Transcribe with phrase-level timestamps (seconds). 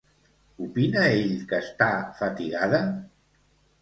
[0.67, 1.91] Opina ell que està
[2.23, 2.81] fatigada?